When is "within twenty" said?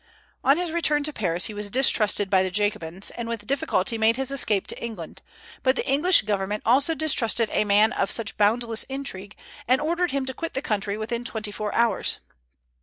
10.97-11.51